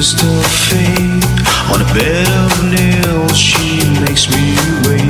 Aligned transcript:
twist 0.00 0.24
of 0.24 0.46
fate 0.46 1.24
on 1.74 1.82
a 1.82 1.94
bed 1.94 2.26
of 2.28 2.64
nails 2.64 3.36
she 3.36 3.80
makes 4.00 4.30
me 4.30 4.56
wait. 4.88 5.09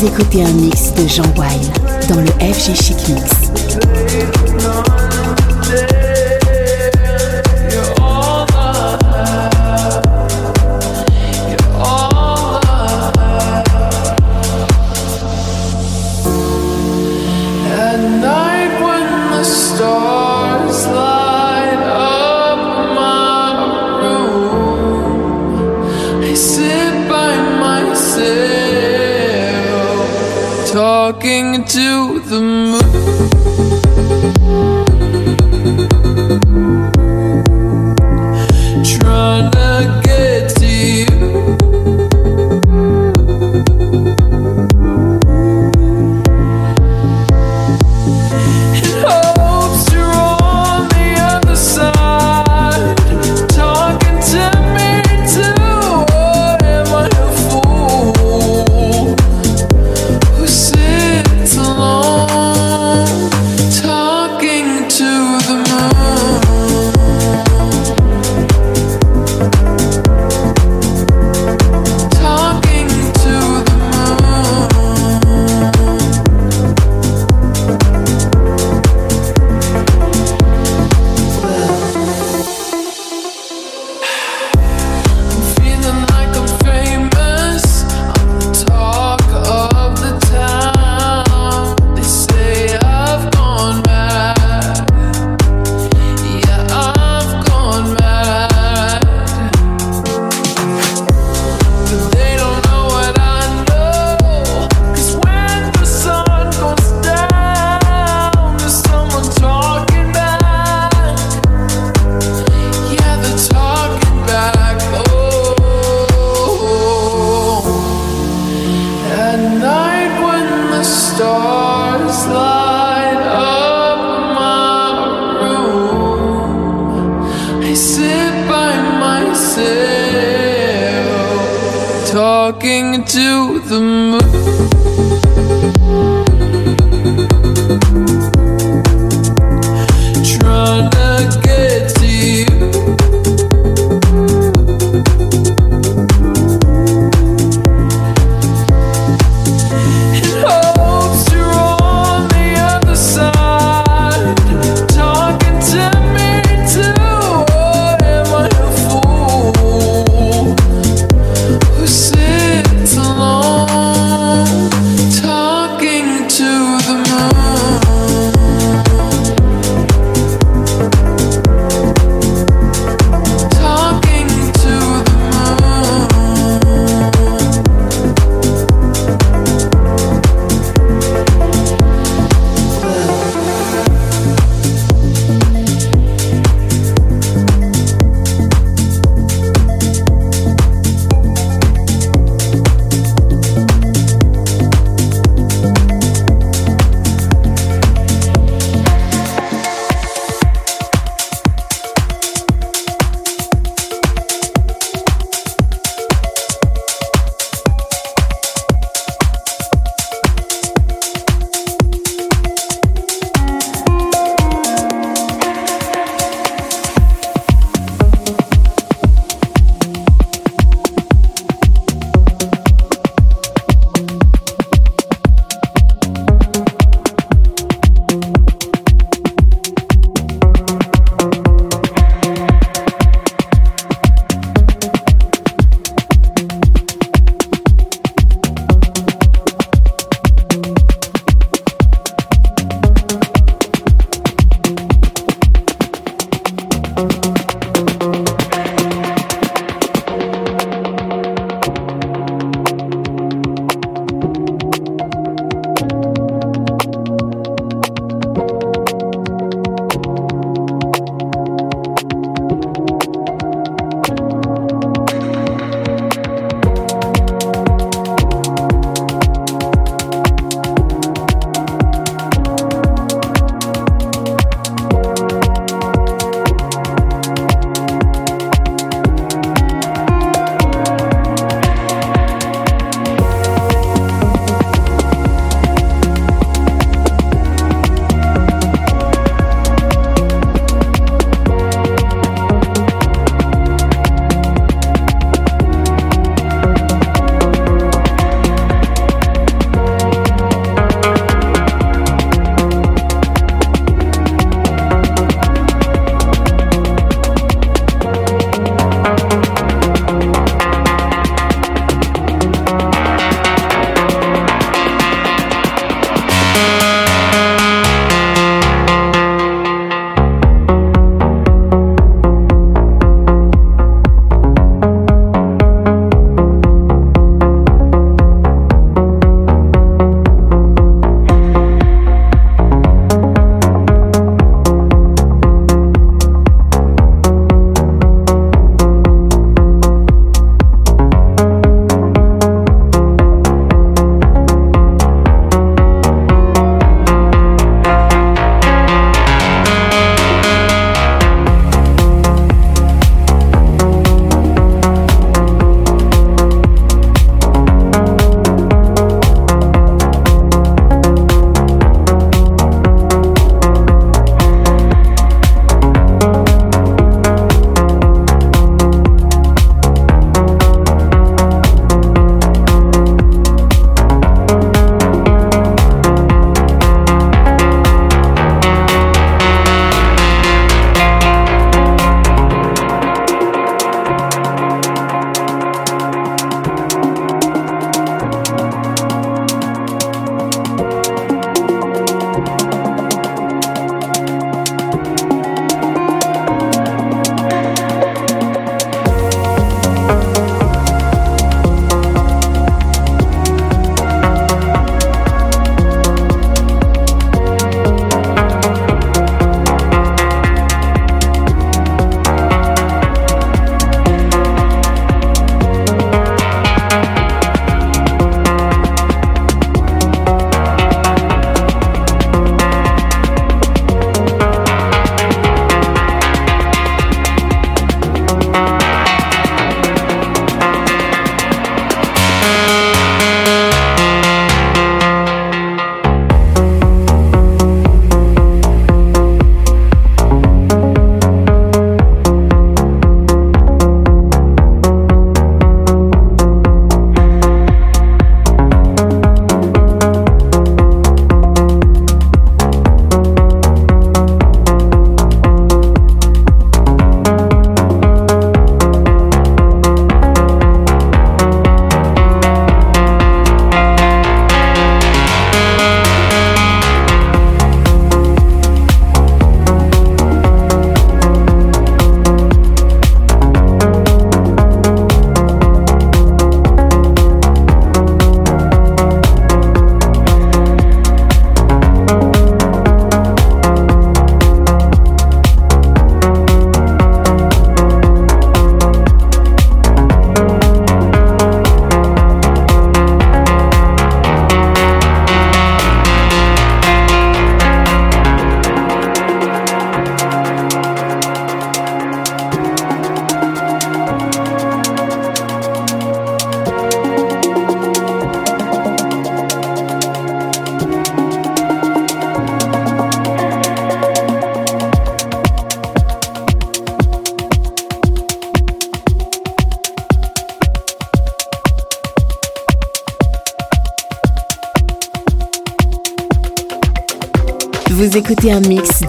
Écoutez 0.00 0.44
un 0.44 0.52
mix 0.52 0.94
de 0.94 1.08
Jean 1.08 1.24
Wine 1.36 1.72
dans 2.08 2.20
le 2.20 2.28
FG 2.52 2.74
Chic 2.74 3.08
Mix. 3.08 3.37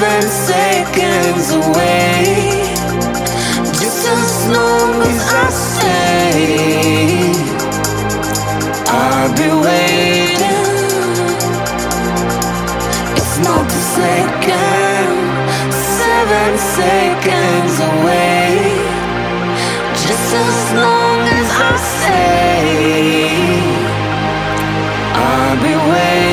seven 0.00 0.30
seconds 0.30 1.50
away. 1.52 2.24
Just 3.80 4.08
as 4.08 4.48
long 4.48 4.92
as 5.02 5.20
I 5.28 5.48
stay, 5.68 6.40
I'll 8.88 9.32
be 9.40 9.48
waiting. 9.66 10.70
It's 13.18 13.36
not 13.44 13.66
a 13.66 13.82
second, 13.98 15.10
seven 16.00 16.50
seconds 16.78 17.74
away. 17.92 18.48
Just 20.04 20.28
as 20.46 20.58
long 20.80 21.20
as 21.40 21.48
I 21.60 21.76
stay, 21.92 23.28
I'll 25.12 25.56
be 25.62 25.74
waiting. 25.92 26.29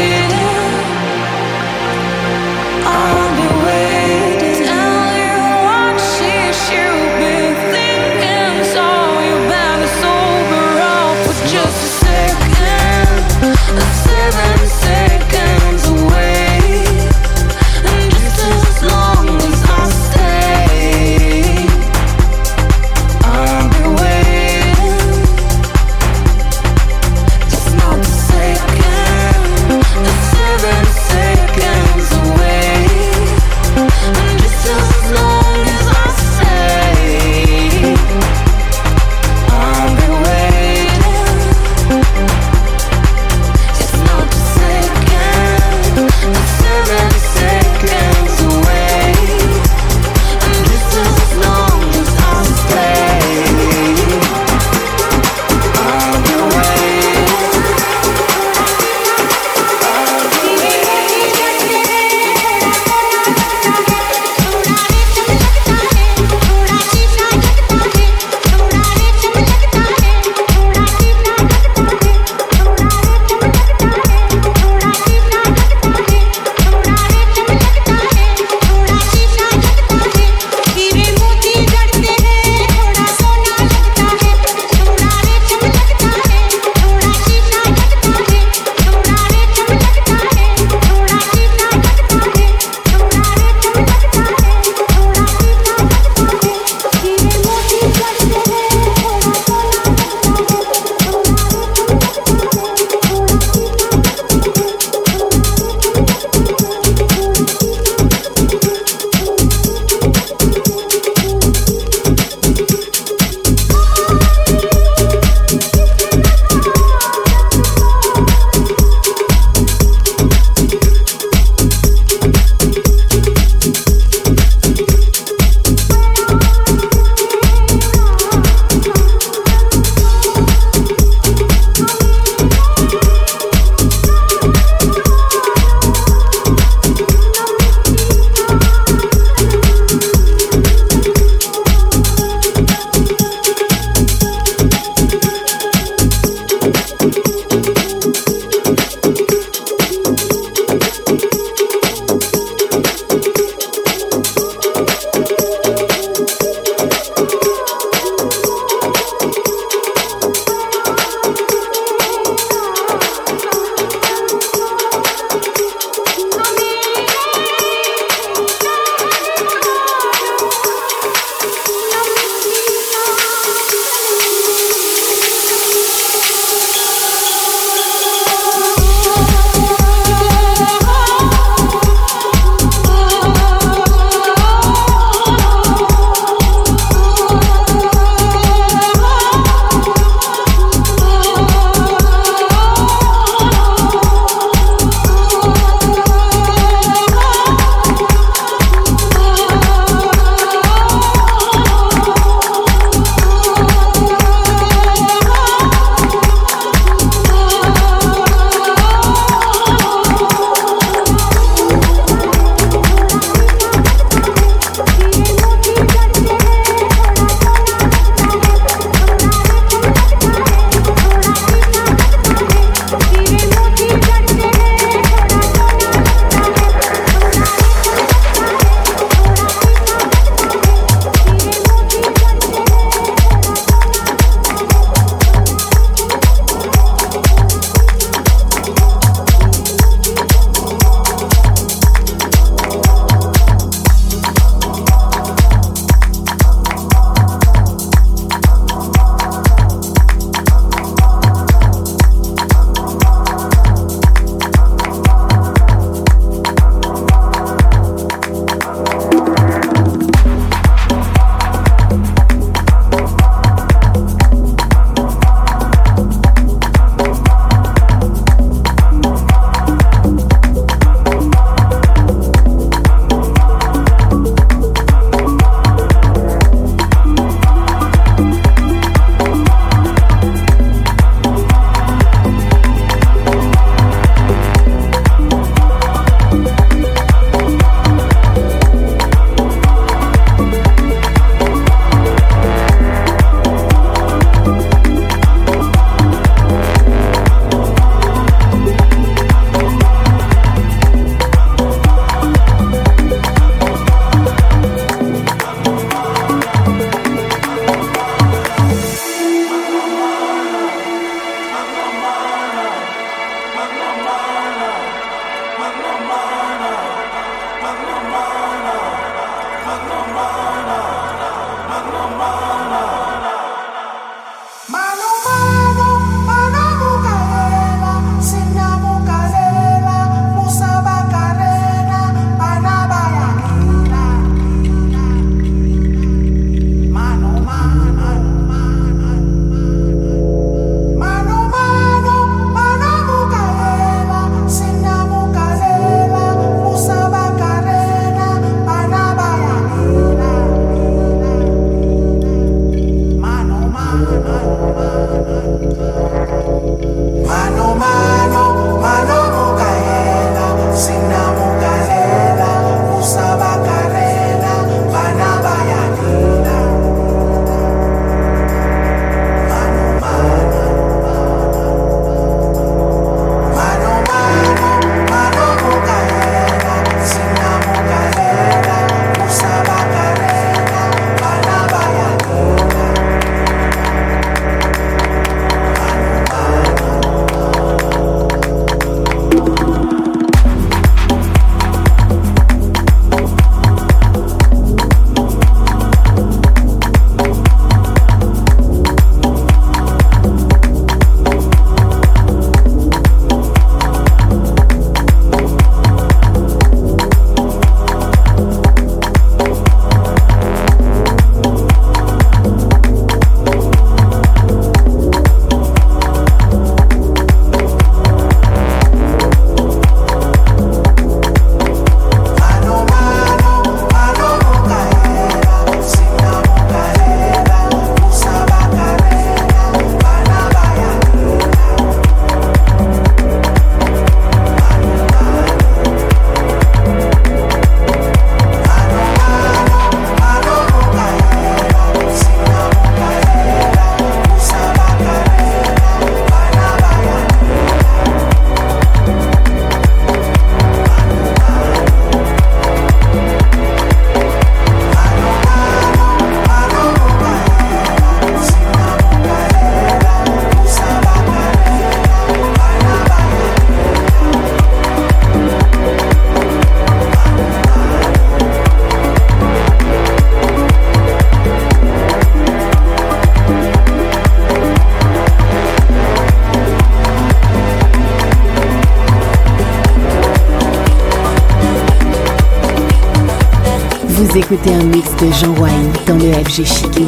Écoutez 484.50 484.74
un 484.74 484.84
mix 484.86 485.14
de 485.18 485.30
Jean 485.34 485.54
Wayne 485.62 485.92
dans 486.06 486.16
le 486.16 486.32
FG 486.32 486.64
Chic 486.64 487.00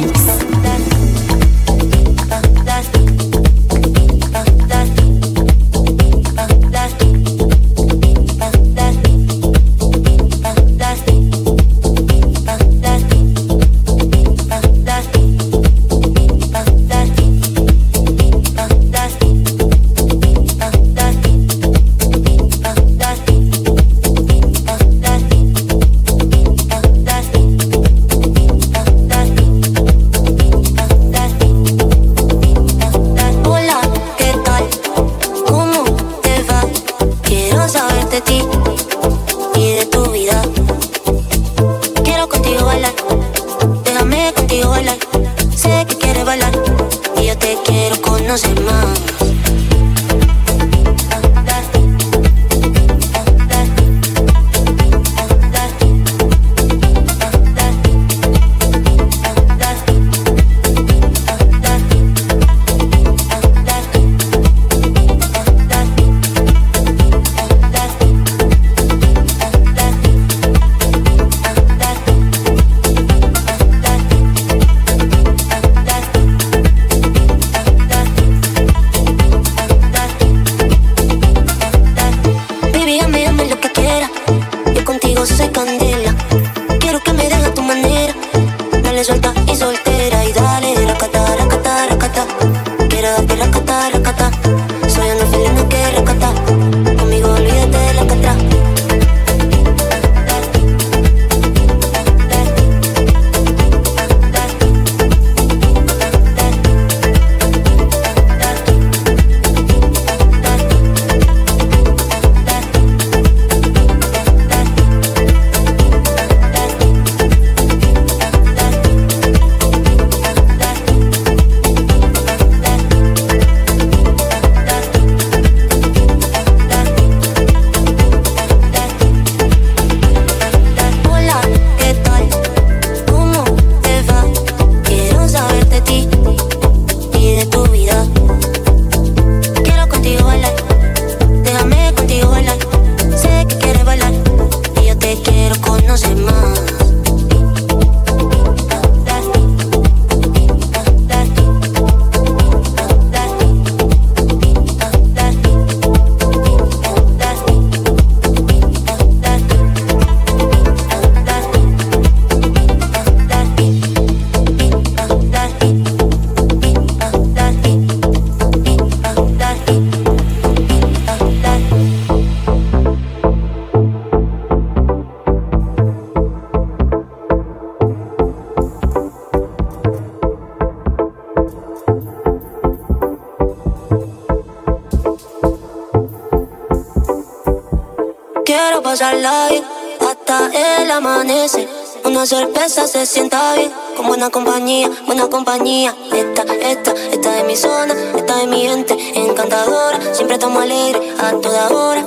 amanecer. 191.00 191.66
Una 192.04 192.26
cerveza 192.26 192.86
se 192.86 193.06
sienta 193.06 193.54
bien, 193.54 193.72
con 193.96 194.06
buena 194.06 194.28
compañía, 194.28 194.90
buena 195.06 195.28
compañía. 195.28 195.94
Esta, 196.12 196.42
esta, 196.42 196.92
esta 196.92 197.38
es 197.38 197.46
mi 197.46 197.56
zona, 197.56 197.94
esta 198.16 198.42
es 198.42 198.48
mi 198.48 198.60
gente 198.62 198.96
encantadora. 199.14 199.98
Siempre 200.12 200.34
estamos 200.34 200.62
alegres 200.62 201.02
a 201.18 201.32
toda 201.40 201.68
hora. 201.70 202.04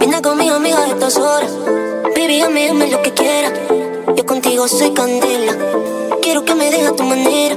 Vine 0.00 0.20
con 0.20 0.38
mis 0.38 0.50
amigas 0.50 0.88
estas 0.88 1.16
horas. 1.16 1.52
Baby, 2.16 2.40
dame 2.40 2.90
lo 2.90 3.00
que 3.02 3.12
quieras. 3.12 3.52
Yo 4.16 4.26
contigo 4.26 4.66
soy 4.66 4.90
candela. 4.90 5.56
Quiero 6.20 6.44
que 6.44 6.54
me 6.54 6.70
dejes 6.70 6.88
a 6.88 6.96
tu 6.96 7.04
manera. 7.04 7.56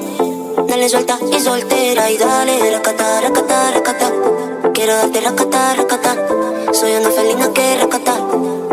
Dale 0.68 0.90
suelta 0.90 1.18
y 1.32 1.40
soltera 1.40 2.12
y 2.12 2.18
dale 2.18 2.72
racata, 2.72 3.22
racata, 3.22 3.72
racata. 3.72 4.12
Quiero 4.74 4.96
darte 4.96 5.22
racata, 5.22 5.74
racata. 5.76 6.16
Soy 6.74 6.94
una 6.94 7.10
felina 7.10 7.52
que 7.54 7.78
racata. 7.78 8.18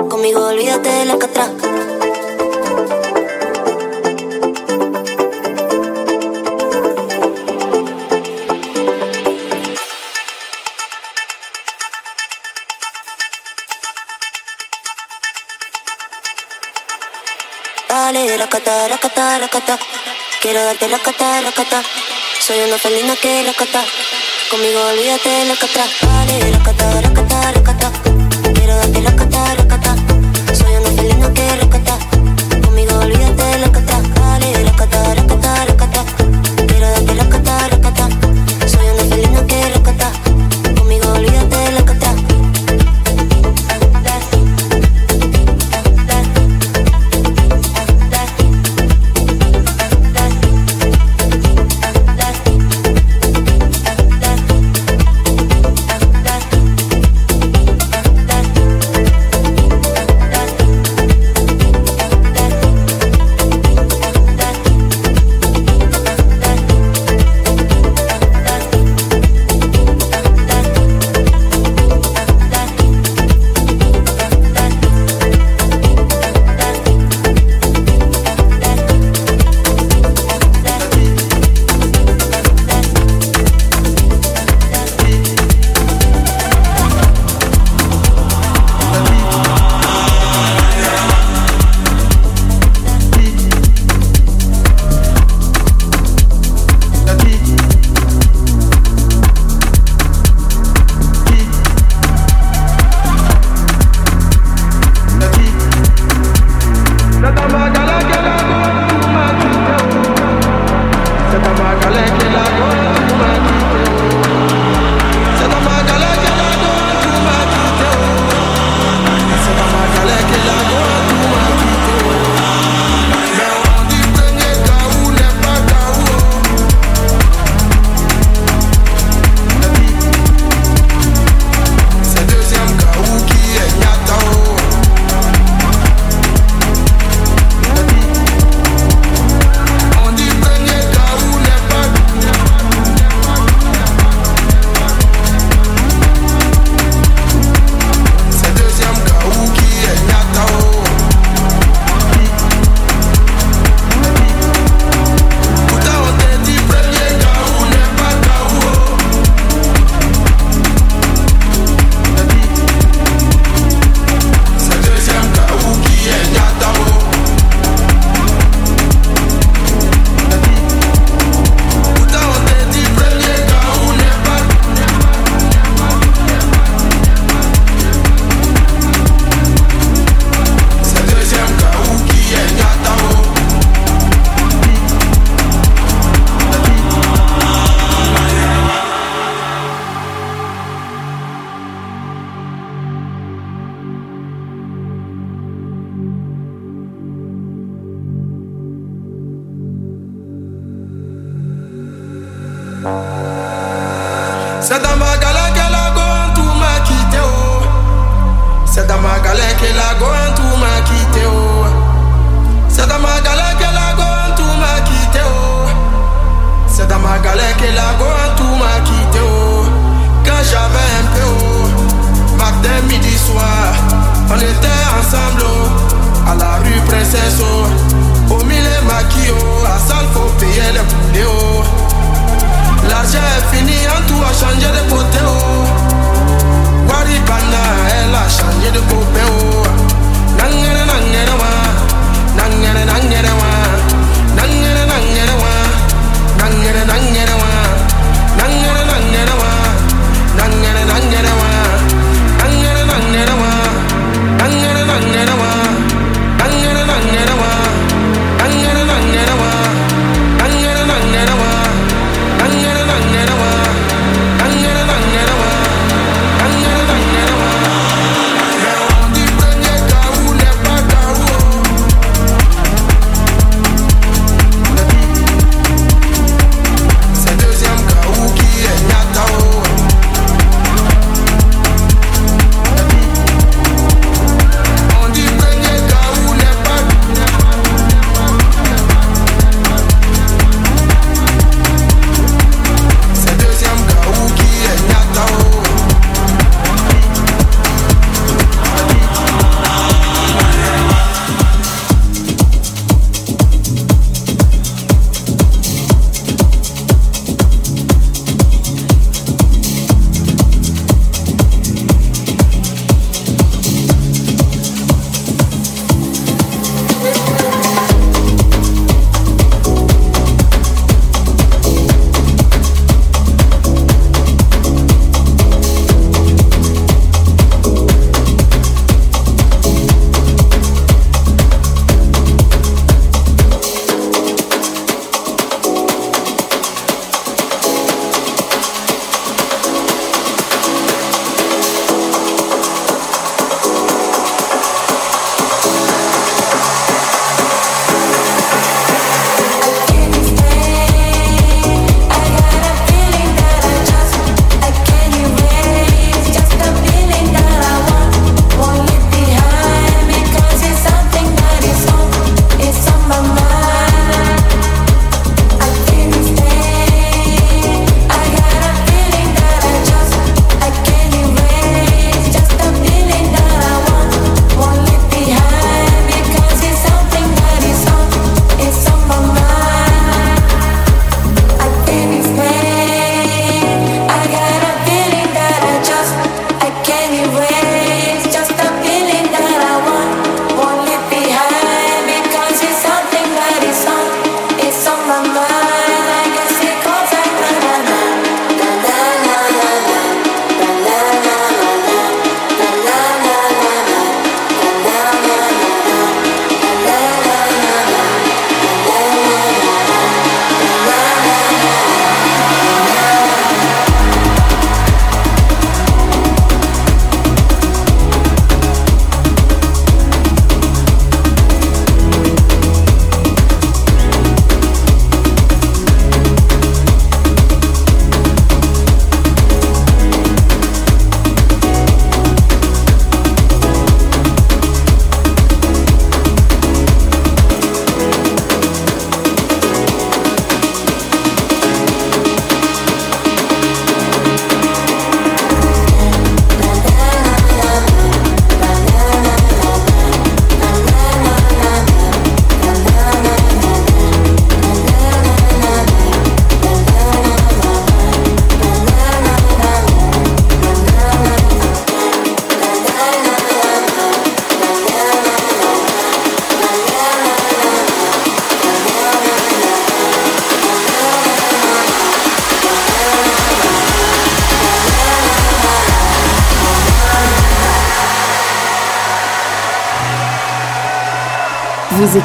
Conmigo 0.08 0.44
olvídate 0.44 0.88
de 0.90 1.04
la 1.06 1.18
catra. 1.18 1.48
Racata, 18.88 19.38
racata, 19.38 19.38
racata. 19.38 19.78
Quiero 20.40 20.64
darte 20.64 20.88
racata, 20.88 21.40
racata. 21.40 21.82
Soy 22.40 22.60
una 22.60 22.78
felina 22.78 23.14
que 23.16 23.44
racata. 23.44 23.84
Conmigo 24.50 24.80
olvídate 24.86 25.54
catra. 25.60 25.84
Dale, 26.00 26.50
racata, 26.50 27.00
racata, 27.00 27.52
racata. 27.52 27.92
Quiero 28.54 28.76
darte 28.76 29.00
racata, 29.00 29.54
racata. 29.54 29.61